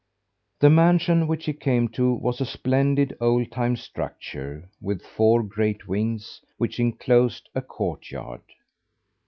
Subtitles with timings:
[0.61, 5.87] The mansion which he came to was a splendid, old time structure with four great
[5.87, 8.41] wings which inclosed a courtyard.